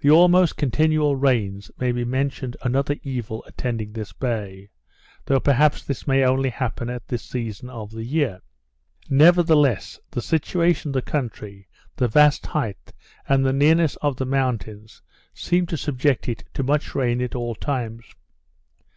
The 0.00 0.10
almost 0.10 0.56
continual 0.56 1.14
rains 1.14 1.70
may 1.78 1.92
be 1.92 2.02
reckoned 2.02 2.56
another 2.62 2.96
evil 3.04 3.44
attending 3.44 3.92
this 3.92 4.12
bay; 4.12 4.70
though 5.26 5.38
perhaps 5.38 5.84
this 5.84 6.04
may 6.04 6.24
only 6.24 6.48
happen 6.50 6.90
at 6.90 7.06
this 7.06 7.22
season 7.22 7.70
of 7.70 7.92
the 7.92 8.02
year. 8.02 8.40
Nevertheless, 9.08 10.00
the 10.10 10.20
situation 10.20 10.88
of 10.88 10.94
the 10.94 11.02
country, 11.02 11.68
the 11.94 12.08
vast 12.08 12.44
height, 12.46 12.92
and 13.28 13.44
nearness 13.44 13.94
of 14.02 14.16
the 14.16 14.26
mountains, 14.26 15.00
seem 15.32 15.64
to 15.66 15.76
subject 15.76 16.28
it 16.28 16.42
to 16.54 16.64
much 16.64 16.96
rain 16.96 17.20
at 17.22 17.36
all 17.36 17.54
times. 17.54 18.04